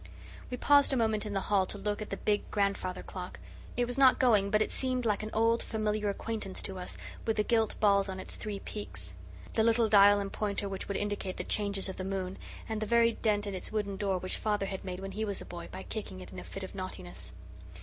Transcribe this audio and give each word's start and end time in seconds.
We 0.49 0.57
paused 0.57 0.91
a 0.93 0.97
moment 0.97 1.27
in 1.27 1.33
the 1.33 1.41
hall 1.41 1.67
to 1.67 1.77
look 1.77 2.01
at 2.01 2.09
the 2.09 2.17
big 2.17 2.49
"Grandfather" 2.49 3.03
clock. 3.03 3.39
It 3.77 3.85
was 3.85 3.99
not 3.99 4.17
going, 4.17 4.49
but 4.49 4.63
it 4.63 4.71
seemed 4.71 5.05
like 5.05 5.21
an 5.21 5.29
old, 5.31 5.61
familiar 5.61 6.09
acquaintance 6.09 6.63
to 6.63 6.79
us, 6.79 6.97
with 7.23 7.37
the 7.37 7.43
gilt 7.43 7.79
balls 7.79 8.09
on 8.09 8.19
its 8.19 8.33
three 8.33 8.59
peaks; 8.61 9.13
the 9.53 9.61
little 9.61 9.87
dial 9.87 10.19
and 10.19 10.33
pointer 10.33 10.67
which 10.67 10.87
would 10.87 10.97
indicate 10.97 11.37
the 11.37 11.43
changes 11.43 11.87
of 11.87 11.97
the 11.97 12.03
moon, 12.03 12.39
and 12.67 12.81
the 12.81 12.87
very 12.87 13.11
dent 13.11 13.45
in 13.45 13.53
its 13.53 13.71
wooden 13.71 13.95
door 13.95 14.17
which 14.17 14.37
father 14.37 14.65
had 14.65 14.83
made 14.83 15.01
when 15.01 15.11
he 15.11 15.23
was 15.23 15.39
a 15.39 15.45
boy, 15.45 15.69
by 15.71 15.83
kicking 15.83 16.19
it 16.19 16.31
in 16.33 16.39
a 16.39 16.43
fit 16.43 16.63
of 16.63 16.73
naughtiness. 16.73 17.31